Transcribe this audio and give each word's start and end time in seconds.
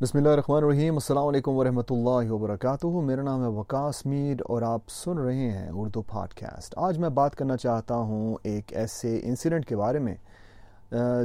بسم 0.00 0.18
اللہ 0.18 0.28
الرحمن 0.28 0.56
الرحیم، 0.56 0.94
السلام 0.94 1.26
علیکم 1.26 1.56
ورحمۃ 1.56 1.90
اللہ 1.90 2.30
وبرکاتہ۔ 2.30 2.86
میرا 2.86 3.22
نام 3.22 3.42
ہے 3.42 3.48
وکاس 3.48 4.04
میر 4.06 4.40
اور 4.48 4.62
آپ 4.62 4.88
سن 4.88 5.18
رہے 5.18 5.50
ہیں 5.50 5.68
اردو 5.72 6.02
پاڈ 6.02 6.34
کاسٹ۔ 6.40 6.74
آج 6.86 6.98
میں 6.98 7.08
بات 7.08 7.36
کرنا 7.36 7.56
چاہتا 7.56 7.94
ہوں 7.94 8.36
ایک 8.42 8.72
ایسے 8.76 9.20
انسیڈنٹ 9.24 9.66
کے 9.66 9.76
بارے 9.76 9.98
میں 9.98 10.14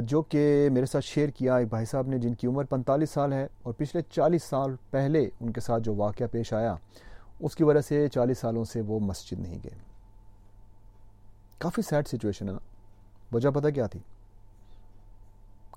جو 0.06 0.22
کہ 0.22 0.68
میرے 0.72 0.86
ساتھ 0.86 1.04
شیئر 1.04 1.28
کیا 1.28 1.56
ایک 1.56 1.68
بھائی 1.70 1.86
صاحب 1.86 2.08
نے، 2.08 2.18
جن 2.18 2.34
کی 2.34 2.46
عمر 2.46 2.64
پنتالیس 2.70 3.10
سال 3.10 3.32
ہے 3.32 3.46
اور 3.62 3.74
پچھلے 3.76 4.02
چالیس 4.10 4.44
سال 4.44 4.74
پہلے 4.90 5.28
ان 5.40 5.52
کے 5.52 5.60
ساتھ 5.60 5.82
جو 5.82 5.94
واقعہ 5.94 6.26
پیش 6.32 6.52
آیا، 6.52 6.74
اس 7.40 7.56
کی 7.56 7.64
وجہ 7.64 7.80
سے 7.88 8.06
چالیس 8.08 8.38
سالوں 8.38 8.64
سے 8.72 8.80
وہ 8.80 9.00
مسجد 9.00 9.40
نہیں 9.40 9.58
گئے۔ 9.64 9.78
کافی 11.58 11.82
سیڈ 11.82 12.08
سچویشن 12.08 12.48
ہے۔ 12.48 12.52
نا 12.52 12.58
وجہ 13.32 13.50
پتہ 13.50 13.68
کیا 13.68 13.86
تھی؟ 13.86 14.00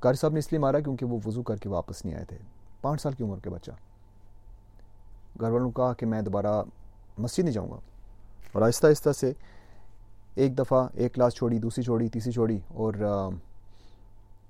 قاری 0.01 0.17
صاحب 0.17 0.33
نے 0.33 0.39
اس 0.39 0.51
لیے 0.51 0.59
مارا 0.59 0.79
کیونکہ 0.79 1.05
وہ 1.05 1.19
وضو 1.25 1.43
کر 1.43 1.57
کے 1.57 1.69
واپس 1.69 2.05
نہیں 2.05 2.15
آئے 2.15 2.25
تھے۔ 2.25 2.37
پانچ 2.85 3.01
سال 3.01 3.13
کی 3.13 3.23
عمر 3.23 3.39
کے 3.39 3.49
بچہ۔ 3.49 3.71
گھر 5.41 5.51
والوں 5.51 5.65
نے 5.65 5.71
کہا 5.75 5.93
کہ 5.93 6.05
میں 6.05 6.21
دوبارہ 6.21 6.63
مسجد 7.17 7.39
نہیں 7.39 7.53
جاؤں 7.53 7.71
گا۔ 7.71 7.75
اور 8.51 8.61
آہستہ 8.61 8.87
آہستہ 8.87 9.11
سے 9.11 9.33
ایک 10.35 10.57
دفعہ 10.57 10.87
ایک 10.93 11.13
کلاس 11.13 11.33
چھوڑی، 11.33 11.59
دوسری 11.59 11.83
چھوڑی، 11.83 12.09
تیسری 12.09 12.31
چھوڑی 12.31 12.59
اور 12.67 12.93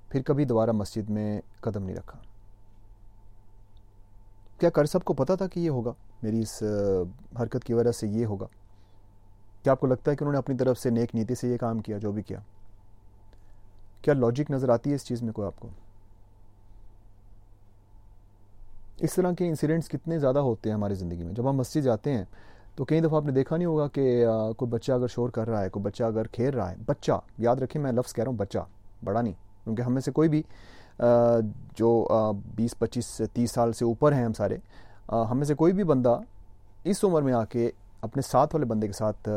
پھر 0.08 0.22
کبھی 0.22 0.44
دوبارہ 0.44 0.72
مسجد 0.72 1.10
میں 1.10 1.40
قدم 1.60 1.82
نہیں 1.82 1.96
رکھا۔ 1.96 2.18
کیا 4.58 4.70
کر 4.70 4.84
سب 4.84 5.04
کو 5.04 5.14
پتا 5.14 5.34
تھا 5.34 5.46
کہ 5.46 5.60
یہ 5.60 5.70
ہوگا؟ 5.70 5.92
میری 6.22 6.40
اس 6.40 6.62
حرکت 7.40 7.64
کی 7.64 7.74
وجہ 7.74 7.92
سے 7.92 8.08
یہ 8.08 8.26
ہوگا۔ 8.26 8.46
کیا 9.62 9.72
آپ 9.72 9.80
کو 9.80 9.86
لگتا 9.86 10.10
ہے 10.10 10.16
کہ 10.16 10.24
انہوں 10.24 10.32
نے 10.32 10.38
اپنی 10.38 10.56
طرف 10.56 10.78
سے 10.78 10.90
نیک 10.90 11.14
نیتی 11.14 11.34
سے 11.34 11.48
یہ 11.48 11.56
کام 11.56 11.78
کیا، 11.78 11.98
جو 11.98 12.12
بھی 12.12 12.22
کیا؟ 12.22 12.38
کیا 14.02 14.14
لاجک 14.14 14.50
نظر 14.50 14.68
آتی 14.68 14.90
ہے 14.90 14.94
اس 14.94 15.04
چیز 15.04 15.22
میں 15.22 15.32
کوئی 15.32 15.46
آپ 15.46 15.60
کو؟ 15.60 15.68
اس 19.00 19.14
طرح 19.14 19.32
کے 19.38 19.48
انسیڈنٹس 19.48 19.88
کتنے 19.88 20.18
زیادہ 20.18 20.38
ہوتے 20.38 20.68
ہیں 20.68 20.74
ہماری 20.74 20.94
زندگی 20.94 21.24
میں؟ 21.24 21.32
جب 21.34 21.48
ہم 21.50 21.56
مسجد 21.56 21.82
جاتے 21.84 22.12
ہیں، 22.12 22.24
تو 22.76 22.84
کئی 22.84 23.00
دفعہ 23.00 23.16
آپ 23.16 23.24
نے 23.24 23.32
دیکھا 23.32 23.56
نہیں 23.56 23.66
ہوگا 23.66 23.86
کہ 23.88 24.24
کوئی 24.56 24.70
بچہ 24.70 24.92
اگر 24.92 25.06
شور 25.06 25.30
کر 25.30 25.48
رہا 25.48 25.62
ہے، 25.62 25.68
کوئی 25.68 25.82
بچہ 25.82 26.04
اگر 26.04 26.26
کھیل 26.32 26.54
رہا 26.54 26.70
ہے، 26.70 26.76
بچہ، 26.86 27.20
یاد 27.38 27.56
رکھیں 27.56 27.80
میں 27.82 27.92
لفظ 27.92 28.14
کہہ 28.14 28.24
رہا 28.24 28.30
ہوں، 28.30 28.38
بچہ، 28.38 28.58
بڑا 29.04 29.20
نہیں، 29.20 29.34
کیونکہ 29.64 29.82
ہم 29.82 29.92
میں 29.92 30.00
سے 30.00 30.12
کوئی 30.12 30.28
بھی 30.28 30.42
جو 31.76 32.06
بیس، 32.56 32.78
پچیس، 32.78 33.20
تیس 33.32 33.50
سال 33.50 33.72
سے 33.72 33.84
اوپر 33.84 34.12
ہیں 34.12 34.24
ہم 34.24 34.32
سارے 34.32 34.56
ہم 35.30 35.36
میں 35.36 35.46
سے 35.46 35.54
کوئی 35.54 35.72
بھی 35.72 35.84
بندہ 35.84 36.18
اس 36.84 37.04
عمر 37.04 37.22
میں 37.22 37.32
آ 37.32 37.44
کے 37.44 37.70
اپنے 38.02 38.22
ساتھ 38.22 38.54
والے 38.54 38.66
بندے 38.66 38.86
کے 38.86 38.92
ساتھ 38.92 39.28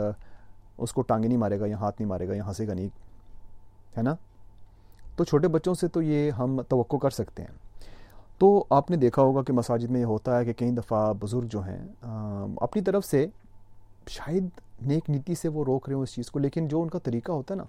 اس 0.77 0.93
کو 0.93 1.01
ٹانگے 1.01 1.27
نہیں 1.27 1.37
مارے 1.37 1.59
گا 1.59 1.65
یا 1.67 1.77
ہاتھ 1.77 1.95
نہیں 1.99 2.09
مارے 2.09 2.27
گا 2.27 2.35
یا 2.35 2.47
ہنسے 2.47 2.67
گا 2.67 2.73
نہیں 2.73 2.87
ہے 3.97 4.01
نا؟ 4.01 4.13
تو 5.15 5.23
چھوٹے 5.23 5.47
بچوں 5.47 5.73
سے 5.73 5.87
تو 5.87 6.01
یہ 6.01 6.31
ہم 6.31 6.61
توقع 6.69 6.97
کر 6.97 7.09
سکتے 7.09 7.43
ہیں۔ 7.43 7.68
تو 8.39 8.63
آپ 8.69 8.91
نے 8.91 8.97
دیکھا 8.97 9.21
ہوگا 9.21 9.41
کہ 9.43 9.53
مساجد 9.53 9.91
میں 9.91 9.99
یہ 9.99 10.05
ہوتا 10.05 10.37
ہے 10.39 10.45
کہ 10.45 10.53
کئی 10.57 10.71
دفعہ 10.71 11.01
بزرگ 11.21 11.47
جو 11.51 11.61
ہیں 11.61 11.79
اپنی 12.61 12.81
طرف 12.81 13.05
سے 13.05 13.25
شاید 14.07 14.47
نیک 14.87 15.09
نیتی 15.09 15.35
سے 15.35 15.47
وہ 15.47 15.63
روک 15.65 15.87
رہے 15.87 15.95
ہوں 15.95 16.03
اس 16.03 16.13
چیز 16.15 16.29
کو، 16.31 16.39
لیکن 16.39 16.67
جو 16.67 16.81
ان 16.81 16.89
کا 16.89 16.99
طریقہ 17.03 17.31
ہوتا 17.31 17.53
ہے 17.53 17.57
نا، 17.57 17.65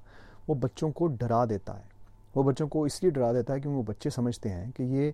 وہ 0.49 0.55
بچوں 0.61 0.91
کو 0.91 1.07
ڈرا 1.21 1.45
دیتا 1.51 1.77
ہے۔ 1.77 1.89
وہ 2.35 2.43
بچوں 2.43 2.67
کو 2.69 2.85
اس 2.85 3.03
لیے 3.03 3.11
ڈرا 3.11 3.33
دیتا 3.33 3.55
ہے 3.55 3.61
کیونکہ 3.61 3.79
وہ 3.79 3.83
بچے 3.87 4.11
سمجھتے 4.11 4.49
ہیں 4.51 4.71
کہ 4.77 4.83
یہ 4.83 5.11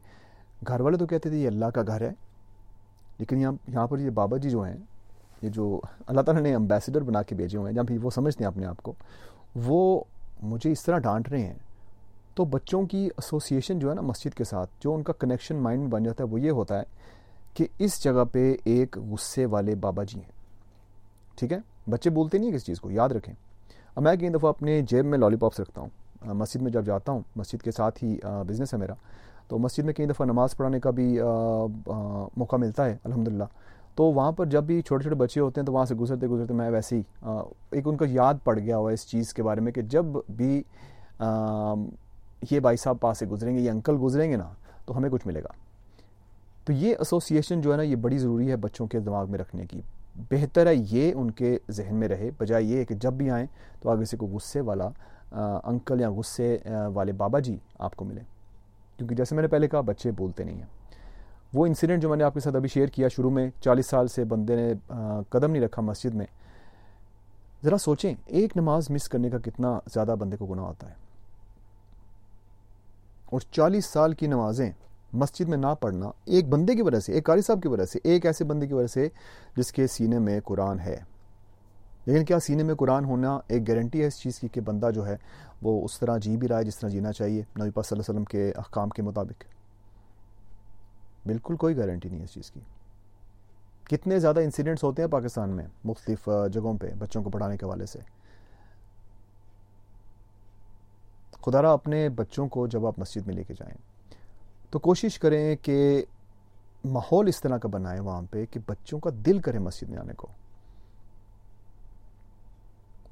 گھر 0.66 0.80
والے 0.80 0.96
تو 0.98 1.06
کہتے 1.06 1.28
تھے 1.28 1.36
یہ 1.36 1.48
اللہ 1.48 1.70
کا 1.74 1.82
گھر 1.82 2.00
ہے، 2.00 2.12
لیکن 3.18 3.40
یہاں 3.40 3.52
یہاں 3.68 3.86
پر 3.86 3.98
یہ 3.98 4.10
بابا 4.10 4.36
جی 4.36 4.50
جو 4.50 4.62
ہیں، 4.62 4.76
یہ 5.42 5.50
جو 5.50 5.80
اللہ 6.06 6.20
تعالیٰ 6.20 6.42
نے 6.42 6.54
امبیسڈر 6.54 7.02
بنا 7.02 7.22
کے 7.22 7.34
بھیجے 7.34 7.58
ہوئے 7.58 7.68
ہیں، 7.68 7.74
جہاں 7.74 7.84
بھی 7.84 7.98
وہ 7.98 8.10
سمجھتے 8.10 8.44
ہیں 8.44 8.50
اپنے 8.50 8.66
آپ 8.66 8.82
کو، 8.82 8.92
وہ 9.66 10.00
مجھے 10.42 10.72
اس 10.72 10.84
طرح 10.84 10.98
ڈانٹ 10.98 11.28
رہے 11.28 11.46
ہیں 11.46 11.54
تو 12.36 12.44
بچوں 12.44 12.82
کی 12.86 12.98
ایسوسیشن 12.98 13.78
جو 13.78 13.88
ہے 13.90 13.94
نا 13.94 14.00
مسجد 14.00 14.34
کے 14.34 14.44
ساتھ، 14.44 14.70
جو 14.80 14.94
ان 14.94 15.02
کا 15.02 15.12
کنیکشن 15.12 15.56
مائنڈ 15.56 15.82
میں 15.82 15.90
بن 15.90 16.02
جاتا 16.02 16.24
ہے، 16.24 16.28
وہ 16.28 16.40
یہ 16.40 16.50
ہوتا 16.50 16.78
ہے 16.78 16.84
کہ 17.54 17.66
اس 17.78 18.02
جگہ 18.04 18.24
پہ 18.32 18.54
ایک 18.64 18.98
غصے 19.10 19.46
والے 19.46 19.74
بابا 19.74 20.04
جی 20.04 20.18
ہیں۔ 20.18 20.32
ٹھیک 21.38 21.52
ہے؟ 21.52 21.58
بچے 21.90 22.10
بولتے 22.10 22.38
نہیں 22.38 22.50
ہیں 22.50 22.56
کس 22.56 22.64
چیز 22.64 22.80
کو، 22.80 22.90
یاد 22.90 23.08
رکھیں۔ 23.08 23.34
اب 23.94 24.02
میں 24.02 24.16
کئی 24.16 24.28
دفعہ 24.28 24.48
اپنے 24.48 24.80
جیب 24.80 25.04
میں 25.04 25.18
لالی 25.18 25.36
پاپس 25.36 25.60
رکھتا 25.60 25.80
ہوں۔ 25.80 26.34
مسجد 26.34 26.62
میں 26.62 26.70
جب 26.70 26.84
جاتا 26.84 27.12
ہوں، 27.12 27.20
مسجد 27.36 27.62
کے 27.62 27.70
ساتھ 27.70 28.04
ہی 28.04 28.16
بزنس 28.48 28.74
ہے 28.74 28.78
میرا۔ 28.78 28.94
تو 29.48 29.58
مسجد 29.58 29.84
میں 29.84 29.94
کئی 29.94 30.06
دفعہ 30.06 30.26
نماز 30.26 30.56
پڑھانے 30.56 30.80
کا 30.80 30.90
بھی 30.90 31.18
موقع 32.36 32.56
ملتا 32.56 32.84
ہے 32.84 32.96
الحمد 33.04 33.28
تو 33.94 34.04
وہاں 34.04 34.32
پر 34.32 34.46
جب 34.46 34.64
بھی 34.64 34.80
چھوٹے 34.82 35.02
چھوٹے 35.02 35.16
بچے 35.16 35.40
ہوتے 35.40 35.60
ہیں 35.60 35.66
تو 35.66 35.72
وہاں 35.72 35.84
سے 35.84 35.94
گزرتے 35.94 36.26
گزرتے 36.26 36.54
میں 36.54 36.70
ویسے 36.70 36.96
ہی 36.96 37.02
ایک 37.70 37.88
ان 37.88 37.96
کا 37.96 38.04
یاد 38.08 38.34
پڑ 38.44 38.58
گیا 38.58 38.76
ہوا 38.76 38.90
اس 38.92 39.06
چیز 39.06 39.32
کے 39.34 39.42
بارے 39.42 39.60
میں 39.60 39.72
کہ 39.72 39.82
جب 39.82 40.04
بھی 40.36 40.62
یہ 42.50 42.60
بھائی 42.60 42.76
صاحب 42.76 42.96
پاس 43.00 43.18
سے 43.18 43.26
گزریں 43.26 43.56
گے 43.56 43.60
یہ 43.60 43.70
انکل 43.70 43.96
گزریں 44.02 44.30
گے 44.30 44.36
نا، 44.36 44.50
تو 44.84 44.96
ہمیں 44.96 45.10
کچھ 45.10 45.26
ملے 45.26 45.42
گا۔ 45.42 45.48
تو 46.64 46.72
یہ 46.72 46.94
ایسوسیشن 46.98 47.60
جو 47.60 47.72
ہے 47.72 47.76
نا، 47.76 47.82
یہ 47.82 47.96
بڑی 47.96 48.18
ضروری 48.18 48.50
ہے 48.50 48.56
بچوں 48.56 48.86
کے 48.86 49.00
دماغ 49.00 49.30
میں 49.30 49.38
رکھنے 49.38 49.66
کی۔ 49.66 49.80
بہتر 50.30 50.66
ہے 50.66 50.74
یہ 50.90 51.12
ان 51.14 51.30
کے 51.30 51.58
ذہن 51.70 51.94
میں 51.94 52.08
رہے، 52.08 52.30
بجائے 52.38 52.64
یہ 52.64 52.84
کہ 52.84 52.94
جب 52.94 53.12
بھی 53.12 53.30
آئیں 53.30 53.46
تو 53.80 53.90
آگے 53.90 54.04
سے 54.04 54.16
کوئی 54.16 54.32
غصے 54.32 54.60
والا 54.60 54.88
انکل 55.64 56.00
یا 56.00 56.10
غصے 56.10 56.58
والے 56.94 57.12
بابا 57.12 57.38
جی 57.38 57.56
آپ 57.78 57.96
کو 57.96 58.04
ملے۔ 58.04 58.20
کیونکہ 58.96 59.14
جیسے 59.14 59.34
میں 59.34 59.42
نے 59.42 59.48
پہلے 59.48 59.68
کہا، 59.68 59.80
بچے 59.80 60.10
بولتے 60.10 60.44
نہیں 60.44 60.56
ہیں۔ 60.56 60.66
وہ 61.54 61.66
انسیڈنٹ 61.66 62.02
جو 62.02 62.08
میں 62.08 62.16
نے 62.16 62.24
آپ 62.24 62.34
کے 62.34 62.40
ساتھ 62.40 62.56
ابھی 62.56 62.68
شیئر 62.68 62.86
کیا 62.86 63.08
شروع 63.08 63.30
میں، 63.30 63.50
چالیس 63.60 63.86
سال 63.86 64.08
سے 64.08 64.24
بندے 64.24 64.56
نے 64.56 64.72
قدم 65.28 65.50
نہیں 65.50 65.62
رکھا 65.62 65.82
مسجد 65.82 66.14
میں۔ 66.14 66.26
ذرا 67.64 67.78
سوچیں، 67.78 68.14
ایک 68.26 68.56
نماز 68.56 68.90
مس 68.90 69.08
کرنے 69.08 69.30
کا 69.30 69.38
کتنا 69.38 69.78
زیادہ 69.94 70.14
بندے 70.18 70.36
کو 70.36 70.46
گناہ 70.46 70.64
ہوتا 70.64 70.88
ہے۔ 70.90 71.05
اور 73.26 73.40
چالیس 73.40 73.86
سال 73.86 74.12
کی 74.12 74.26
نمازیں 74.26 74.70
مسجد 75.12 75.48
میں 75.48 75.58
نہ 75.58 75.74
پڑھنا 75.80 76.10
ایک 76.24 76.48
بندے 76.48 76.74
کی 76.74 76.82
وجہ 76.82 77.00
سے، 77.00 77.12
ایک 77.12 77.26
قاری 77.26 77.42
صاحب 77.42 77.62
کی 77.62 77.68
وجہ 77.68 77.84
سے، 77.84 77.98
ایک 78.04 78.26
ایسے 78.26 78.44
بندے 78.44 78.66
کی 78.66 78.74
وجہ 78.74 78.86
سے 78.86 79.08
جس 79.56 79.72
کے 79.72 79.86
سینے 79.86 80.18
میں 80.18 80.40
قرآن 80.44 80.80
ہے۔ 80.80 81.00
لیکن 82.06 82.24
کیا 82.24 82.40
سینے 82.40 82.62
میں 82.62 82.74
قرآن 82.74 83.04
ہونا 83.04 83.38
ایک 83.48 83.68
گارنٹی 83.68 84.00
ہے 84.00 84.06
اس 84.06 84.20
چیز 84.20 84.38
کی 84.38 84.48
کہ 84.48 84.60
بندہ 84.60 84.90
جو 84.94 85.06
ہے 85.06 85.16
وہ 85.62 85.84
اس 85.84 85.98
طرح 85.98 86.18
جی 86.18 86.36
بھی 86.36 86.48
رہا 86.48 86.58
ہے، 86.58 86.64
جس 86.64 86.76
طرح 86.76 86.88
جینا 86.88 87.12
چاہیے 87.12 87.42
نبی 87.60 87.70
پاک 87.70 87.86
صلی 87.86 87.98
اللہ 87.98 88.02
علیہ 88.02 88.10
وسلم 88.10 88.24
کے 88.24 88.52
احکام 88.56 88.88
کے 88.88 89.02
مطابق؟ 89.02 89.44
بالکل 91.26 91.56
کوئی 91.56 91.76
گارنٹی 91.76 92.08
نہیں 92.08 92.18
ہے 92.18 92.24
اس 92.24 92.30
چیز 92.30 92.50
کی۔ 92.50 92.60
کتنے 93.82 94.18
زیادہ 94.18 94.40
انسیڈنٹس 94.40 94.84
ہوتے 94.84 95.02
ہیں 95.02 95.08
پاکستان 95.08 95.50
میں 95.50 95.66
مختلف 95.84 96.28
جگہوں 96.52 96.78
پہ 96.78 96.90
بچوں 96.98 97.22
کو 97.22 97.30
پڑھانے 97.30 97.56
کے 97.56 97.66
حوالے 97.66 97.86
سے؟ 97.86 97.98
خدا 101.46 101.62
را 101.62 101.72
اپنے 101.72 102.08
بچوں 102.08 102.48
کو 102.48 102.66
جب 102.66 102.86
آپ 102.86 102.98
مسجد 102.98 103.26
میں 103.26 103.34
لے 103.34 103.42
کے 103.44 103.54
جائیں، 103.54 103.74
تو 104.70 104.78
کوشش 104.78 105.18
کریں 105.18 105.56
کہ 105.62 106.04
ماحول 106.84 107.28
اس 107.28 107.40
طرح 107.40 107.58
کا 107.58 107.68
بنائیں 107.68 108.00
وہاں 108.00 108.22
پہ 108.30 108.44
کہ 108.50 108.60
بچوں 108.66 108.98
کا 109.00 109.10
دل 109.26 109.38
کرے 109.40 109.58
مسجد 109.58 109.90
میں 109.90 109.98
آنے 109.98 110.12
کو۔ 110.16 110.28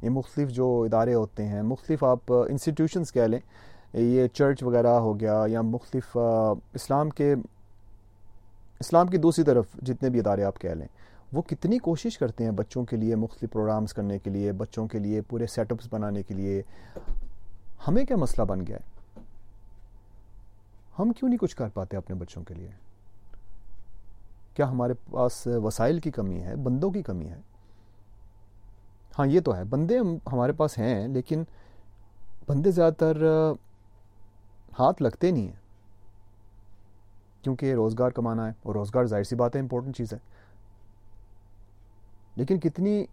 یہ 0.03 0.11
مختلف 0.11 0.51
جو 0.51 0.67
ادارے 0.83 1.15
ہوتے 1.15 1.47
ہیں، 1.47 1.63
مختلف 1.63 2.05
آپ 2.05 2.33
انسٹیٹیوشنس 2.33 3.13
کہہ 3.13 3.23
لیں، 3.23 3.41
یہ 3.95 4.27
چرچ 4.29 4.63
وغیرہ 4.63 4.95
ہو 4.99 5.19
گیا 5.21 5.43
یا 5.49 5.63
مختلف 5.63 6.17
اسلام 6.17 7.11
کے، 7.11 7.33
اسلام 8.81 9.07
کی 9.07 9.19
دوسری 9.19 9.45
طرف 9.45 9.67
جتنے 9.83 10.11
بھی 10.11 10.19
ادارے 10.19 10.45
آپ 10.45 10.59
کہہ 10.61 10.71
لیں، 10.71 10.87
وہ 11.33 11.43
کتنی 11.43 11.79
کوشش 11.79 12.19
کرتے 12.19 12.45
ہیں 12.45 12.51
بچوں 12.51 12.85
کے 12.85 12.97
لیے 12.97 13.15
مختلف 13.17 13.53
پروگرامز 13.53 13.93
کرنے 13.95 14.19
کے 14.19 14.31
لیے، 14.31 14.53
بچوں 14.53 14.87
کے 14.89 14.99
لیے 14.99 15.21
پورے 15.21 15.47
سیٹ 15.47 15.73
اپس 15.73 15.87
بنانے 15.91 16.23
کے 16.23 16.35
لیے۔ 16.35 16.63
ہمیں 17.89 18.05
کیا 18.05 18.17
مسئلہ 18.17 18.45
بن 18.45 18.67
گیا 18.67 18.77
ہے؟ 18.77 18.95
ہم 20.99 21.13
کیوں 21.13 21.29
نہیں 21.29 21.39
کچھ 21.39 21.57
کر 21.57 21.69
پاتے 21.69 21.97
اپنے 21.97 22.17
بچوں 22.17 22.45
کے 22.45 22.55
لیے؟ 22.55 22.71
کیا 24.55 24.69
ہمارے 24.69 24.95
پاس 25.11 25.47
وسائل 25.47 26.01
کی 26.01 26.11
کمی 26.11 26.43
ہے؟ 26.43 26.57
بندوں 26.57 26.91
کی 26.91 27.03
کمی 27.03 27.29
ہے؟ 27.29 27.41
ہاں 29.19 29.27
یہ 29.27 29.41
تو 29.41 29.57
ہے۔ 29.57 29.65
بندے 29.65 29.99
ہمارے 30.33 30.53
پاس 30.53 30.79
ہیں، 30.79 31.09
لیکن 31.09 31.45
بندے 32.47 32.71
زیادہ 32.71 32.93
تر 32.93 33.23
ہاتھ 34.79 35.03
لگتے 35.03 35.31
نہیں 35.31 35.47
ہیں۔ 35.47 35.65
کیونکہ 37.43 37.75
روزگار 37.75 38.11
کمانا 38.11 38.47
ہے 38.47 38.53
اور 38.63 38.75
روزگار 38.75 39.05
ظاہر 39.05 39.23
سی 39.23 39.37
بات 39.37 39.57
ہے 39.57 39.61
امپورٹنٹ 39.61 39.97
چیز 39.97 40.13
ہے۔ 40.13 40.19
لیکن 42.37 42.61
کتنی 42.61 43.05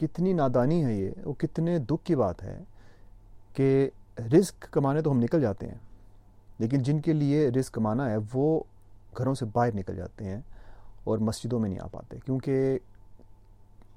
کتنی 0.00 0.32
نادانی 0.32 0.84
ہے 0.84 0.94
یہ 0.94 1.10
وہ 1.24 1.32
کتنے 1.32 1.78
دکھ 1.78 2.04
کی 2.04 2.16
بات 2.16 2.42
ہے۔ 2.42 2.60
کہ 3.54 3.88
رزق 4.32 4.66
کمانے 4.70 5.00
تو 5.02 5.12
ہم 5.12 5.18
نکل 5.18 5.40
جاتے 5.40 5.66
ہیں، 5.66 5.78
لیکن 6.58 6.82
جن 6.82 7.00
کے 7.00 7.12
لیے 7.12 7.48
رزق 7.50 7.74
کمانا 7.74 8.10
ہے 8.10 8.16
وہ 8.32 8.62
گھروں 9.18 9.34
سے 9.34 9.44
باہر 9.52 9.74
نکل 9.74 9.96
جاتے 9.96 10.24
ہیں 10.24 10.40
اور 11.04 11.18
مسجدوں 11.18 11.58
میں 11.60 11.68
نہیں 11.68 11.80
آ 11.80 11.86
پاتے، 11.92 12.16
کیونکہ 12.24 12.78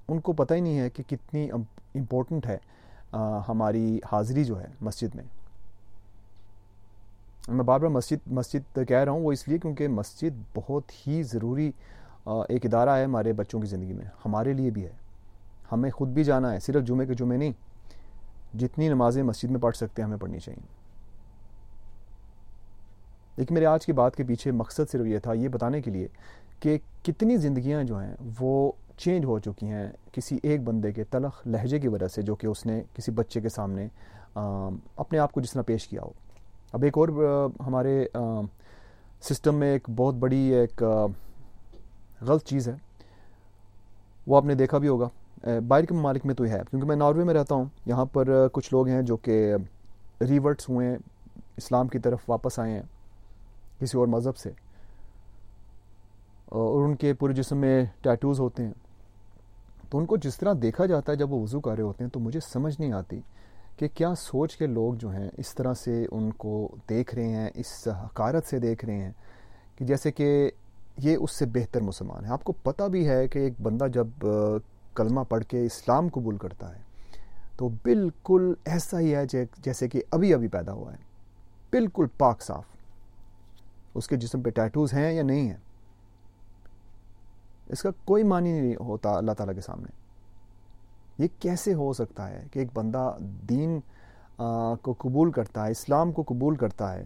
ان 0.08 0.20
کو 0.20 0.34
پتہ 0.34 0.54
ہی 0.54 0.60
نہیں 0.60 0.80
ہے 0.80 0.90
کہ 0.90 1.04
کتنی 1.08 1.50
امپورٹنٹ 1.52 2.46
ہے 2.46 2.58
ہماری 3.48 4.00
حاضری 4.12 4.44
جو 4.44 4.60
ہے 4.62 4.68
مسجد 4.82 5.16
میں۔ 5.16 5.24
میں 7.48 7.64
بار 7.66 7.80
بار 7.80 7.90
مسجد 7.90 8.28
مسجد 8.30 8.78
کہہ 8.88 8.98
رہا 8.98 9.12
ہوں 9.12 9.24
وہ 9.24 9.32
اس 9.32 9.48
لیے 9.48 9.58
کیونکہ 9.58 9.88
مسجد 9.88 10.42
بہت 10.56 10.92
ہی 11.06 11.22
ضروری 11.24 11.72
ایک 12.26 12.66
ادارہ 12.66 12.90
ہے 12.90 13.04
ہمارے 13.04 13.34
بچوں 13.34 13.60
کی 13.62 13.68
زندگی 13.68 13.94
میں، 13.94 14.06
ہمارے 14.26 14.54
لیے 14.54 14.70
بھی 14.70 14.84
ہے۔ 14.86 14.92
ہمیں 15.72 15.90
خود 15.92 16.10
بھی 16.10 16.24
جانا 16.24 16.52
ہے، 16.54 16.60
صرف 16.60 16.84
جمعے 16.84 17.06
کے 17.06 17.14
جمعے 17.14 17.38
نہیں 17.38 17.52
جتنی 18.58 18.88
نمازیں 18.90 19.24
مسجد 19.24 19.52
میں 19.52 19.60
پڑھ 19.60 19.76
سکتے 19.76 20.02
ہیں، 20.02 20.08
ہمیں 20.08 20.18
پڑھنی 20.18 20.40
چاہیے۔ 20.40 20.66
لیکن 23.38 23.54
میرے 23.54 23.66
آج 23.66 23.86
کی 23.86 23.94
بات 23.94 24.16
کے 24.16 24.24
پیچھے 24.24 24.52
مقصد 24.52 24.92
صرف 24.92 25.06
یہ 25.06 25.20
تھا، 25.20 25.34
یہ 25.34 25.48
بتانے 25.48 25.82
کے 25.82 25.92
لیے 25.92 26.08
کہ 26.60 26.78
کتنی 27.04 27.38
زندگیاں 27.38 27.84
جو 27.84 28.00
ہیں، 28.00 28.16
وہ 28.40 28.72
چینج 28.98 29.26
ہو 29.26 29.40
چکی 29.40 29.68
ہیں 29.68 29.90
کسی 30.12 30.38
ایک 30.44 30.62
بندے 30.64 30.92
کے 30.92 31.04
تلخ 31.04 31.48
لہجے 31.48 31.80
کی 31.80 31.88
وجہ 31.88 32.08
سے، 32.08 32.22
جو 32.22 32.36
کہ 32.36 32.48
اس 32.48 32.66
نے 32.66 32.82
کسی 32.94 33.12
بچے 33.12 33.42
کے 33.42 33.50
سامنے 33.50 33.88
اپنے 34.96 35.20
آپ 35.20 35.32
کو 35.32 35.42
جس 35.42 35.52
طرح 35.52 35.62
پیش 35.62 35.88
کیا 35.88 36.02
ہو۔ 36.02 36.12
اب 36.74 36.84
ایک 36.84 36.98
اور 36.98 37.08
ہمارے 37.68 38.08
سسٹم 39.22 39.56
میں 39.56 39.72
ایک 39.74 39.90
بہت 39.96 40.16
بڑی 40.16 40.38
ایک 40.38 40.84
غلط 42.22 42.44
چیز 42.44 42.68
ہے۔ 42.68 42.76
وہ 44.28 44.38
آپ 44.38 44.46
نے 44.46 44.56
دیکھا 44.56 44.78
بھی 44.78 44.88
ہوگا۔ 44.88 45.10
باہر 45.68 45.86
کے 45.86 45.94
ممالک 45.94 46.26
میں 46.26 46.36
تو 46.36 46.46
یہ 46.46 46.52
ہے۔ 46.52 46.62
کیونکہ 46.70 46.88
میں 46.88 46.96
ناروے 46.96 47.24
میں 47.24 47.34
رہتا 47.34 47.56
ہوں، 47.56 47.66
یہاں 47.86 48.06
پر 48.06 48.48
کچھ 48.48 48.70
لوگ 48.72 48.88
ہیں 48.88 49.02
جو 49.02 49.18
کہ 49.18 49.54
ریورٹس 50.22 50.70
ہوئے 50.70 50.88
ہیں، 50.88 50.98
اسلام 51.58 51.88
کی 51.88 52.00
طرف 52.00 52.20
واپس 52.28 52.60
آئے 52.60 52.72
ہیں 52.72 52.82
کسی 53.80 53.98
اور 53.98 54.08
مذہب 54.08 54.38
سے۔ 54.38 54.52
اور 56.46 56.84
ان 56.84 56.96
کے 56.96 57.14
پورے 57.14 57.34
جسم 57.34 57.58
میں 57.58 57.86
ٹیٹوز 58.02 58.40
ہوتے 58.40 58.64
ہیں۔ 58.64 58.74
تو 59.90 59.98
ان 59.98 60.06
کو 60.06 60.18
جس 60.18 60.38
طرح 60.38 60.54
دیکھا 60.62 60.86
جاتا 60.86 61.12
ہے 61.12 61.18
جب 61.18 61.34
وہ 61.34 61.42
وضو 61.42 61.60
کر 61.60 61.76
رہے 61.76 61.84
ہوتے 61.84 62.04
ہیں، 62.04 62.12
تو 62.12 62.20
مجھے 62.20 62.40
سمجھ 62.40 62.82
نہیں 62.82 62.94
آتی 62.94 63.20
کہ 63.78 63.88
کیا 63.94 64.16
سوچ 64.16 64.58
کے 64.58 64.68
لوگ 64.68 64.94
جو 64.94 65.10
ہیں 65.10 65.30
اس 65.38 65.56
طرح 65.56 65.74
سے 65.74 66.06
ان 66.12 66.32
کو 66.32 66.76
دیکھ 66.90 67.16
رہے 67.16 67.28
ہیں، 67.28 67.50
اس 67.56 67.88
حکارت 67.88 68.46
سے 68.46 68.60
دیکھ 68.60 68.86
رہے 68.86 68.98
ہیں 68.98 69.12
کہ 69.76 69.86
جیسے 69.86 70.12
کہ 70.12 70.52
یہ 70.98 71.18
اس 71.20 71.32
سے 71.32 71.46
بہتر 71.46 71.82
مسلمان 71.82 72.26
ہے 72.26 72.30
آپ 72.30 72.44
کو 72.44 72.52
پتہ 72.52 72.84
بھی 72.84 73.10
ہے 73.10 73.28
کہ 73.28 73.40
ایک 73.40 73.54
بندہ 73.62 73.88
جب 73.94 74.08
کلمہ 74.96 75.22
پڑھ 75.30 75.44
کے 75.44 75.66
اسلام 75.66 76.08
قبول 76.14 76.38
کرتا 76.38 76.74
ہے، 76.76 76.82
تو 77.58 77.70
بالکل 77.84 78.54
ایسا 78.66 79.00
ہی 79.00 79.16
ہے 79.16 79.26
جیسے 79.58 79.88
کہ 79.90 80.02
ابھی 80.12 80.34
ابھی 80.34 80.48
پیدا 80.48 80.72
ہوا 80.72 80.92
ہے۔ 80.94 81.04
بالکل 81.72 82.06
پاک 82.18 82.42
صاف۔ 82.42 82.64
اس 83.96 84.08
کے 84.08 84.16
جسم 84.16 84.42
پہ 84.42 84.50
ٹیٹوز 84.50 84.94
ہیں 84.94 85.12
یا 85.14 85.24
نہیں 85.24 85.48
ہیں؟ 85.50 85.58
اس 87.70 87.82
کا 87.82 87.90
کوئی 88.06 88.24
معنی 88.24 88.52
نہیں 88.52 88.76
ہوتا 88.80 89.16
اللہ 89.18 89.32
تعالیٰ 89.32 89.56
کے 89.56 89.62
سامنے۔ 89.62 89.92
یہ 91.24 91.28
کیسے 91.40 91.74
ہو 91.74 91.92
سکتا 91.94 92.30
ہے 92.30 92.44
کہ 92.52 92.60
ایک 92.60 92.68
بندہ 92.74 93.18
دین 93.50 93.80
کو 94.82 94.94
قبول 94.98 95.32
کرتا 95.32 95.66
ہے، 95.66 95.72
اسلام 95.72 96.12
کو 96.12 96.24
قبول 96.28 96.56
کرتا 96.56 96.94
ہے 96.94 97.04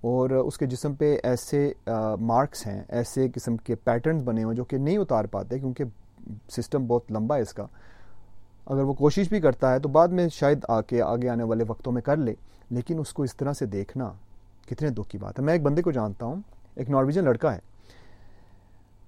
اور 0.00 0.30
اس 0.30 0.58
کے 0.58 0.66
جسم 0.66 0.94
پہ 0.94 1.16
ایسے 1.22 1.72
مارکس 2.20 2.66
ہیں، 2.66 2.82
ایسے 2.88 3.28
قسم 3.34 3.56
کے 3.56 3.74
پیٹرنز 3.74 4.22
بنے 4.22 4.44
ہوئے 4.44 4.56
جو 4.56 4.64
کہ 4.64 4.76
نہیں 4.76 4.98
اتار 4.98 5.24
پاتے 5.24 5.58
کیونکہ 5.58 5.84
سسٹم 6.50 6.86
بہت 6.86 7.12
لمبا 7.12 7.36
ہے 7.36 7.40
اس 7.40 7.52
کا۔ 7.52 7.66
اگر 8.66 8.82
وہ 8.82 8.92
کوشش 8.92 9.28
بھی 9.28 9.40
کرتا 9.40 9.72
ہے 9.72 9.78
تو 9.78 9.88
بعد 9.88 10.08
میں 10.08 10.28
شاید 10.28 10.64
آ 10.68 10.80
کے 10.80 11.02
آگے 11.02 11.28
آنے 11.28 11.44
والے 11.44 11.64
وقتوں 11.68 11.92
میں 11.92 12.02
کر 12.02 12.16
لے، 12.16 12.34
لیکن 12.70 12.98
اس 12.98 13.12
کو 13.12 13.22
اس 13.22 13.36
طرح 13.36 13.52
سے 13.52 13.66
دیکھنا 13.66 14.12
کتنے 14.66 14.90
دکھ 14.90 15.08
کی 15.08 15.18
بات 15.18 15.38
ہے۔ 15.38 15.44
میں 15.44 15.52
ایک 15.52 15.62
بندے 15.62 15.82
کو 15.82 15.90
جانتا 15.90 16.26
ہوں، 16.26 16.36
ایک 16.74 16.90
نارویجن 16.90 17.24
لڑکا 17.24 17.54
ہے۔ 17.54 17.58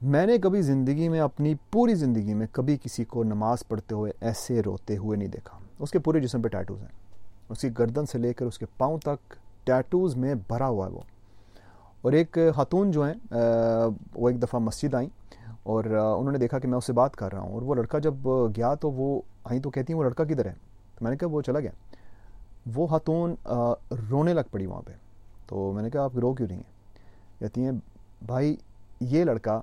میں 0.03 0.27
نے 0.27 0.39
کبھی 0.39 0.63
زندگی 0.63 1.09
میں 1.09 1.21
اپنی 1.21 1.55
پوری 1.71 1.95
زندگی 1.95 2.35
میں 2.35 2.47
کبھی 2.53 2.77
کسی 2.83 3.05
کو 3.05 3.25
نماز 3.25 3.69
پڑھتے 3.69 3.95
ہوئے 3.95 4.13
ایسے 4.21 4.63
روتے 4.63 4.97
ہوئے 4.97 5.19
نہیں 5.19 5.29
دیکھا۔ 5.29 5.59
اس 5.79 5.91
کے 5.91 5.99
پورے 5.99 6.21
جسم 6.21 6.43
پہ 6.43 6.49
ٹیٹوز 6.49 6.81
ہیں۔ 6.81 7.05
اس 7.49 7.61
کی 7.61 7.69
گردن 7.79 8.07
سے 8.07 8.19
لے 8.19 8.33
کر 8.33 8.47
اس 8.47 8.59
کے 8.59 8.67
پاؤں 8.79 8.99
تک 8.99 9.35
ٹیٹوز 9.65 10.17
میں 10.17 10.35
بھرا 10.35 10.69
ہوا 10.69 10.87
ہے 10.87 10.93
وہ۔ 10.93 11.01
اور 12.03 12.13
ایک 12.13 12.39
خاتون 12.55 12.91
جو 12.91 13.07
ہیں 13.07 13.15
وہ 14.15 14.29
ایک 14.29 14.43
دفعہ 14.43 14.61
مسجد 14.61 14.95
آئیں۔ 14.95 15.09
اور 15.65 15.85
انہوں 15.85 16.33
نے 16.33 16.39
دیکھا 16.39 16.59
کہ 16.59 16.69
میں 16.69 16.79
اس 16.79 16.85
سے 16.85 16.93
بات 16.93 17.17
کر 17.17 17.33
رہا 17.33 17.41
ہوں 17.41 17.53
اور 17.53 17.63
وہ 17.63 17.75
لڑکا 17.75 17.99
جب 17.99 18.15
گیا 18.57 18.75
تو 18.75 18.91
وہ، 18.91 19.23
آئیں 19.45 19.61
تو 19.61 19.71
کہتی 19.71 19.93
ہیں 19.93 19.99
وہ 19.99 20.05
لڑکا 20.05 20.25
کدھر 20.25 20.45
ہے؟ 20.45 20.55
تو 20.95 20.99
میں 21.01 21.11
نے 21.11 21.17
کہا 21.17 21.29
وہ 21.29 21.43
چلا 21.43 21.61
گیا۔ 21.61 21.71
وہ 22.75 22.87
خاتون 22.87 23.35
رونے 24.11 24.35
لگ 24.35 24.41
پڑی 24.51 24.67
وہاں 24.67 24.83
پہ۔ 24.83 24.93
تو 25.47 25.73
میں 25.73 25.83
نے 25.83 25.91
کہا 25.91 26.05
آپ 26.05 26.19
رو 26.19 26.35
کیوں 26.35 26.49
نہیں 26.49 26.59
ہیں؟ 26.59 26.73
کہتی 27.41 27.65
ہیں، 27.65 27.73
بھائی، 28.27 28.57
یہ 29.01 29.25
لڑکا 29.25 29.61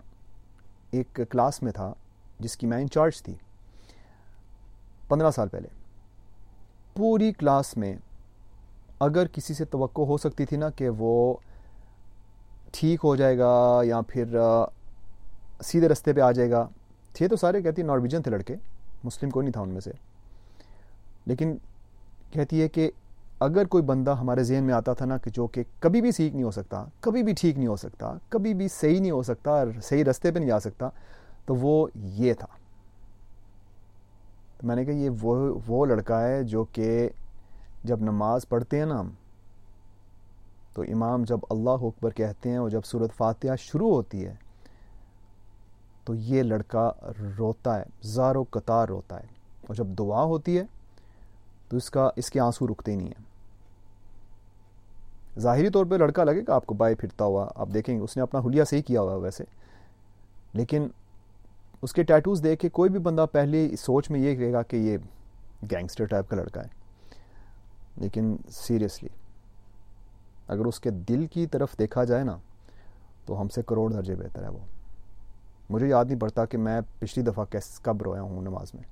ایک 0.92 1.19
کلاس 1.30 1.63
میں 1.63 1.71
تھا 1.71 1.94
جس 2.39 2.57
کی 2.57 2.68
میں 2.68 2.81
انچارج 2.81 3.21
تھی۔ 3.21 3.36
پندرہ 5.07 5.31
سال 5.31 5.47
پہلے۔ 5.47 5.68
پوری 6.95 7.33
کلاس 7.33 7.77
میں 7.77 7.95
اگر 9.00 9.27
کسی 9.27 9.54
سے 9.54 9.65
توقع 9.65 10.01
ہو 10.01 10.18
سکتی 10.18 10.45
تھی 10.45 10.57
نا 10.57 10.69
کہ 10.69 10.89
وہ 10.89 11.33
ٹھیک 12.71 13.00
ہو 13.04 13.15
جائے 13.15 13.38
گا 13.38 13.81
یا 13.83 14.01
پھر 14.07 14.39
سیدھے 15.63 15.90
رستے 15.90 16.13
پہ 16.13 16.22
آ 16.22 16.31
جائے 16.31 16.52
گا۔ 16.52 16.68
تھے 17.13 17.28
تو 17.28 17.36
سارے 17.36 17.62
کہتی 17.62 17.81
نارویجن 17.81 18.22
تھے 18.22 18.31
لڑکے، 18.31 18.56
مسلم 19.04 19.30
کوئی 19.30 19.44
نہیں 19.44 19.54
تھا 19.54 19.62
ان 19.62 19.69
میں 19.69 19.81
سے۔ 19.81 19.92
لیکن 21.25 21.58
کہتی 22.31 22.62
ہے 22.62 22.68
کہ 22.68 22.92
اگر 23.40 23.66
کوئی 23.66 23.84
بندہ 23.84 24.12
ہمارے 24.12 24.44
ذہن 24.44 24.63
میں 24.63 24.74
آتا 24.74 24.94
تھا 24.94 25.06
نا 25.06 25.18
کہ 25.18 25.31
جو 25.34 25.48
کہ 25.48 25.63
کبھی 25.80 26.02
بھی 26.02 26.12
سیکھ 26.12 26.34
نہیں 26.34 26.44
ہو 26.44 26.52
سکتا، 26.52 26.86
کبھی 27.00 27.24
بھی 27.24 27.34
ٹھیک 27.34 27.58
نہیں 27.58 27.68
ہو 27.68 27.75
سکتا، 27.75 28.13
کبھی 28.30 28.54
بھی 28.54 28.68
صحیح 28.68 29.00
نہیں 29.00 29.12
ہو 29.12 29.24
سکتا 29.24 29.52
اور 29.52 29.68
صحیح 29.84 30.04
رستے 30.04 30.31
پہ 30.31 30.40
نہیں 30.40 30.50
جا 30.50 30.60
سکتا، 30.60 30.90
تو 31.46 31.56
وہ 31.56 31.88
یہ 31.96 32.34
تھا۔ 32.34 32.48
تو 34.57 34.68
میں 34.68 34.75
نے 34.75 34.86
کہا 34.86 34.94
یہ 34.94 35.10
وہ 35.22 35.60
وہ 35.68 35.86
لڑکا 35.86 36.28
ہے 36.28 36.44
جو 36.44 36.64
کہ 36.64 37.10
جب 37.84 38.02
نماز 38.02 38.50
پڑھتے 38.50 38.78
ہیں 38.78 38.86
نا 38.86 39.00
ہم، 39.00 39.10
تو 40.74 40.81
امام 40.81 41.24
جب 41.24 41.38
اللہ 41.50 41.69
اکبر 41.69 42.10
کہتے 42.10 42.50
ہیں 42.50 42.57
اور 42.57 42.69
جب 42.69 42.81
صورت 42.86 43.14
فاتحہ 43.18 43.56
شروع 43.60 43.96
ہوتی 43.96 44.25
ہے 44.25 44.50
تو 46.03 46.15
یہ 46.15 46.44
لڑکا 46.44 46.92
روتا 47.38 47.80
ہے، 47.80 47.83
زار 48.01 48.36
و 48.36 48.44
قطار 48.50 48.88
روتا 48.88 49.19
ہے۔ 49.19 49.27
اور 49.62 49.75
جب 49.75 49.88
دعا 49.88 50.24
ہوتی 50.24 50.57
ہے، 50.57 50.63
تو 51.69 51.77
اس 51.77 51.89
کا، 51.89 52.09
اس 52.15 52.30
کے 52.30 52.39
آنسو 52.39 52.68
رکتے 52.68 52.95
نہیں 52.95 53.07
ہیں۔ 53.07 53.31
ظاہری 55.39 55.69
طور 55.69 55.86
پہ 55.86 55.95
لڑکا 55.95 56.24
لگے 56.24 56.42
گا، 56.48 56.56
آپ 56.56 56.65
کو 56.65 56.74
بائے 56.74 56.95
پھرتا 56.95 57.25
ہوا، 57.25 57.48
آپ 57.56 57.69
دیکھیں 57.74 57.95
گے، 57.95 58.01
اس 58.01 58.18
نے 58.18 58.24
اپنا 58.24 58.39
حلیہ 58.39 58.63
صحیح 58.63 58.81
کیا 58.81 59.01
ہوا 59.01 59.15
ویسے۔ 59.15 59.44
لیکن 60.53 60.88
اس 61.81 61.94
کے 61.94 62.04
ٹیٹوز 62.04 62.44
دیکھ 62.44 62.62
کے 62.62 62.69
کوئی 62.69 62.89
بھی 62.89 63.00
بندہ 63.00 63.25
پہلے 63.31 63.75
سوچ 63.75 64.12
میں 64.12 64.19
یہ 64.19 64.36
کہے 64.36 64.54
گا 64.54 64.62
کہ 64.62 64.75
یہ 64.75 64.97
گینگسٹر 65.71 66.06
ٹائپ 66.06 66.30
کا 66.30 66.36
لڑکا 66.36 66.62
ہے۔ 66.62 66.68
لیکن 67.95 68.38
سیریسلی 68.50 69.09
اگر 70.47 70.65
اس 70.65 70.80
کے 70.80 70.89
دل 70.89 71.27
کی 71.27 71.47
طرف 71.47 71.80
دیکھا 71.80 72.04
جائے 72.04 72.24
نا، 72.24 72.38
تو 73.25 73.42
ہم 73.42 73.47
سے 73.47 73.62
کروڑ 73.62 73.94
درجے 73.94 74.15
بہتر 74.15 74.44
ہے 74.44 74.50
وہ۔ 74.50 74.59
مجھے 75.71 75.88
یاد 75.88 76.06
نہیں 76.06 76.19
پڑتا 76.19 76.45
کہ 76.45 76.57
میں 76.57 76.81
پچھلی 77.00 77.25
دفعہ 77.25 77.45
کیس 77.45 77.79
کب 77.79 78.01
رویا 78.01 78.21
ہوں 78.21 78.41
نماز 78.41 78.73
میں۔ 78.73 78.83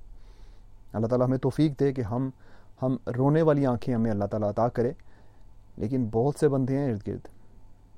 اللہ 0.92 1.06
تعالیٰ 1.06 1.26
ہمیں 1.26 1.38
توفیق 1.38 1.80
دے 1.80 1.92
کہ 1.92 2.02
ہم 2.02 2.30
ہم 2.82 2.96
رونے 3.16 3.42
والی 3.42 3.66
آنکھیں 3.66 3.94
ہمیں 3.94 4.10
اللہ 4.10 4.24
تعالیٰ 4.24 4.48
عطا 4.48 4.68
کرے، 4.68 4.92
لیکن 5.76 6.08
بہت 6.12 6.34
سے 6.40 6.48
بندے 6.48 6.78
ہیں 6.78 6.92
ارد 6.92 7.08
گرد 7.08 7.28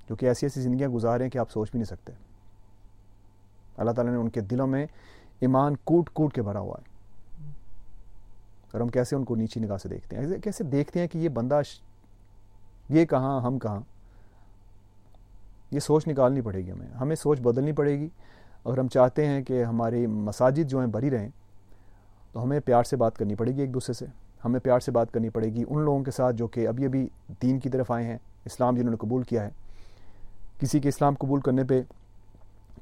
جو 0.08 0.16
کہ 0.16 0.26
ایسی 0.26 0.46
ایسی 0.46 0.60
زندگیاں 0.60 0.88
گزارے 0.88 1.22
ہیں 1.22 1.30
کہ 1.30 1.38
آپ 1.38 1.50
سوچ 1.50 1.70
بھی 1.70 1.78
نہیں 1.78 1.96
سکتے۔ 1.96 2.12
اللہ 3.76 3.90
تعالیٰ 3.90 4.12
نے 4.12 4.18
ان 4.18 4.28
کے 4.28 4.40
دلوں 4.40 4.66
میں 4.66 4.86
ایمان 5.40 5.76
کوٹ 5.76 6.10
کوٹ 6.10 6.34
کے 6.34 6.42
بھرا 6.42 6.58
ہوا 6.58 6.74
ہے۔ 6.78 6.92
اور 8.72 8.80
ہم 8.80 8.88
کیسے 8.88 9.16
ان 9.16 9.24
کو 9.24 9.36
نیچی 9.36 9.60
نگاہ 9.60 9.76
سے 9.76 9.88
دیکھتے 9.88 10.16
ہیں؟ 10.16 10.38
کیسے 10.44 10.64
دیکھتے 10.64 11.00
ہیں 11.00 11.06
کہ 11.06 11.18
یہ 11.18 11.28
بندہ 11.28 11.60
یہ 12.88 13.04
کہاں، 13.04 13.40
ہم 13.40 13.58
کہاں؟ 13.58 13.80
یہ 15.70 15.80
سوچ 15.80 16.08
نکالنی 16.08 16.40
پڑے 16.40 16.58
گی 16.58 16.72
ہمیں۔ 16.72 16.86
ہمیں 16.86 17.16
سوچ 17.16 17.40
بدلنی 17.40 17.72
پڑے 17.72 17.98
گی۔ 17.98 18.08
اگر 18.64 18.78
ہم 18.78 18.88
چاہتے 18.88 19.26
ہیں 19.26 19.42
کہ 19.42 19.64
ہماری 19.64 20.06
مساجد 20.06 20.70
جو 20.70 20.78
ہیں 20.78 20.86
بری 20.86 21.10
رہیں، 21.10 21.28
تو 22.32 22.42
ہمیں 22.42 22.60
پیار 22.60 22.82
سے 22.82 22.96
بات 22.96 23.18
کرنی 23.18 23.34
پڑے 23.34 23.56
گی 23.56 23.60
ایک 23.60 23.74
دوسرے 23.74 23.92
سے۔ 23.92 24.06
ہمیں 24.44 24.60
پیار 24.60 24.80
سے 24.80 24.90
بات 24.90 25.12
کرنی 25.12 25.28
پڑے 25.28 25.46
گی 25.46 25.64
ان 25.68 25.82
لوگوں 25.82 26.04
کے 26.04 26.10
ساتھ 26.10 26.36
جو 26.36 26.46
کہ 26.46 26.68
ابھی 26.68 26.84
ابھی 26.84 27.08
دین 27.42 27.58
کی 27.58 27.70
طرف 27.70 27.90
آئے 27.90 28.04
ہیں، 28.04 28.18
اسلام 28.44 28.76
جنہوں 28.76 28.90
نے 28.90 28.96
قبول 28.96 29.22
کیا 29.22 29.44
ہے۔ 29.44 29.50
کسی 30.60 30.80
کے 30.80 30.88
اسلام 30.88 31.14
قبول 31.18 31.40
کرنے 31.40 31.64
پہ 31.64 31.82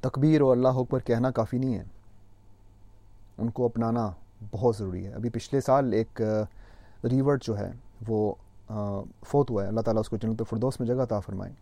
تکبیر 0.01 0.41
اور 0.41 0.55
اللہ 0.55 0.67
اکبر 0.67 0.99
کہنا 0.99 1.31
کافی 1.31 1.57
نہیں 1.57 1.75
ہے۔ 1.75 1.83
ان 3.37 3.49
کو 3.49 3.65
اپنانا 3.65 4.11
بہت 4.51 4.75
ضروری 4.77 5.05
ہے۔ 5.05 5.11
ابھی 5.11 5.29
پچھلے 5.29 5.61
سال 5.61 5.93
ایک 5.93 6.21
ریورٹ 7.03 7.43
جو 7.43 7.57
ہے، 7.57 7.71
وہ 8.07 8.33
فوت 9.27 9.51
ہوا 9.51 9.63
ہے۔ 9.63 9.67
اللہ 9.67 9.81
تعالیٰ 9.81 9.99
اس 9.99 10.09
کو 10.09 10.17
جنت 10.17 10.41
فردوس 10.49 10.79
میں 10.79 10.87
جگہ 10.87 11.05
تھا 11.05 11.19
فرمائیں 11.19 11.53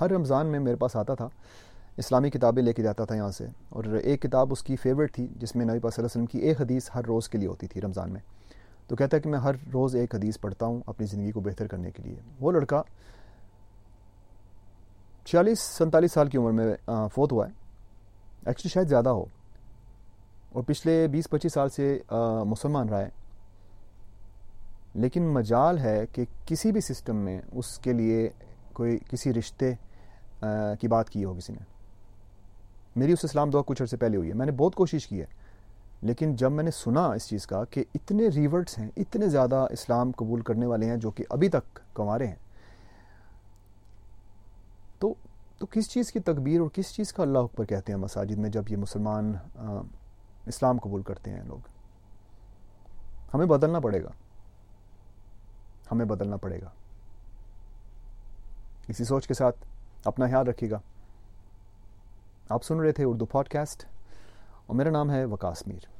ہر 0.00 0.10
رمضان 0.10 0.46
میں 0.46 0.60
میرے 0.60 0.76
پاس 0.76 0.96
آتا 0.96 1.14
تھا۔ 1.14 1.28
اسلامی 1.98 2.30
کتابیں 2.30 2.62
لے 2.62 2.72
کے 2.72 2.82
جاتا 2.82 3.04
تھا 3.04 3.14
یہاں 3.14 3.30
سے 3.30 3.46
اور 3.68 3.84
ایک 3.84 4.22
کتاب 4.22 4.48
اس 4.50 4.62
کی 4.62 4.76
فیوریٹ 4.76 5.14
تھی، 5.14 5.26
جس 5.36 5.56
میں 5.56 5.66
نبی 5.66 5.78
پاک 5.78 5.94
صلی 5.94 6.04
اللہ 6.04 6.06
علیہ 6.06 6.22
وسلم 6.22 6.40
کی 6.40 6.46
ایک 6.46 6.60
حدیث 6.60 6.90
ہر 6.94 7.04
روز 7.04 7.28
کے 7.28 7.38
لیے 7.38 7.48
ہوتی 7.48 7.66
تھی 7.66 7.80
رمضان 7.80 8.12
میں۔ 8.12 8.20
تو 8.86 8.96
کہتا 8.96 9.16
ہے 9.16 9.22
کہ 9.22 9.30
میں 9.30 9.38
ہر 9.38 9.54
روز 9.72 9.96
ایک 9.96 10.14
حدیث 10.14 10.38
پڑھتا 10.40 10.66
ہوں 10.66 10.80
اپنی 10.86 11.06
زندگی 11.06 11.30
کو 11.30 11.40
بہتر 11.40 11.66
کرنے 11.66 11.90
کے 11.90 12.02
لیے۔ 12.02 12.16
وہ 12.40 12.52
لڑکا 12.52 12.82
چھیالیس 15.24 15.58
سینتالیس 15.58 16.12
سال 16.12 16.28
کی 16.28 16.38
عمر 16.38 16.50
میں 16.50 16.74
فوت 16.86 17.32
ہوا 17.32 17.46
ہے۔ 17.46 17.52
ایکچولی 18.46 18.68
شاید 18.68 18.88
زیادہ 18.88 19.08
ہو۔ 19.08 19.24
اور 20.52 20.62
پچھلے 20.62 21.08
بیس، 21.08 21.30
پچیس 21.30 21.52
سال 21.52 21.68
سے 21.68 21.98
مسلمان 22.44 22.88
رہا 22.88 23.00
ہے۔ 23.00 23.08
لیکن 24.94 25.22
مجال 25.22 25.78
ہے 25.78 26.04
کہ 26.12 26.24
کسی 26.46 26.72
بھی 26.72 26.80
سسٹم 26.80 27.16
میں 27.16 27.40
اس 27.52 27.78
کے 27.78 27.92
لیے 27.92 28.30
کوئی، 28.72 28.98
کسی 29.10 29.32
رشتے 29.32 29.74
کی 30.80 30.88
بات 30.88 31.10
کی 31.10 31.24
ہو 31.24 31.34
کسی 31.34 31.52
نے۔ 31.52 31.77
میری 32.98 33.12
اس 33.12 33.18
اسلام 33.22 33.50
دعا 33.50 33.62
کچھ 33.66 33.82
عرصے 33.82 33.96
پہلے 33.96 34.16
ہوئی 34.16 34.28
ہے۔ 34.28 34.34
میں 34.34 34.46
نے 34.46 34.52
بہت 34.52 34.74
کوشش 34.74 35.06
کی 35.06 35.20
ہے، 35.20 35.26
لیکن 36.02 36.36
جب 36.36 36.52
میں 36.52 36.64
نے 36.64 36.70
سنا 36.70 37.06
اس 37.06 37.28
چیز 37.28 37.46
کا 37.46 37.64
کہ 37.64 37.84
اتنے 37.94 38.28
ریورٹس 38.28 38.78
ہیں، 38.78 38.90
اتنے 38.96 39.28
زیادہ 39.28 39.66
اسلام 39.70 40.10
قبول 40.10 40.40
کرنے 40.40 40.66
والے 40.66 40.86
ہیں 40.86 40.96
جو 40.96 41.10
کہ 41.10 41.24
ابھی 41.30 41.48
تک 41.48 41.80
کنوارے 41.94 42.26
ہیں، 42.26 42.36
تو 44.98 45.14
تو 45.58 45.66
کس 45.66 45.90
چیز 45.90 46.12
کی 46.12 46.20
تکبیر 46.20 46.60
اور 46.60 46.68
کس 46.68 46.94
چیز 46.94 47.12
کا 47.12 47.22
اللہ 47.22 47.38
اکبر 47.38 47.64
کہتے 47.64 47.92
ہیں 47.92 48.00
مساجد 48.00 48.38
میں 48.38 48.50
جب 48.50 48.62
یہ 48.68 48.76
مسلمان 48.76 49.32
اسلام 50.46 50.78
قبول 50.78 51.02
کرتے 51.02 51.30
ہیں 51.30 51.42
لوگ؟ 51.44 51.58
ہمیں 53.34 53.46
بدلنا 53.46 53.80
پڑے 53.80 54.02
گا۔ 54.02 54.10
ہمیں 55.92 56.04
بدلنا 56.04 56.36
پڑے 56.36 56.60
گا۔ 56.60 56.70
اسی 58.88 59.04
سوچ 59.04 59.26
کے 59.26 59.34
ساتھ 59.34 59.56
اپنا 60.04 60.26
خیال 60.26 60.46
رکھیے 60.46 60.70
گا۔ 60.70 60.80
آپ 62.48 62.64
سن 62.64 62.80
رہے 62.80 62.92
تھے 62.92 63.04
اردو 63.04 63.24
پوڈ 63.24 63.48
کاسٹ 63.48 63.84
اور 64.66 64.76
میرا 64.76 64.90
نام 64.90 65.10
ہے 65.10 65.24
وکاس 65.24 65.66
میر۔ 65.66 65.97